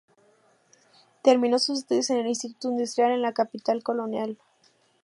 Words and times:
Terminó 1.21 1.59
sus 1.59 1.77
Estudios 1.81 2.09
en 2.09 2.17
el 2.17 2.25
"Instituto 2.27 2.69
Industrial" 2.69 3.11
en 3.11 3.21
la 3.21 3.33
capital 3.35 3.83
colonial. 3.83 4.39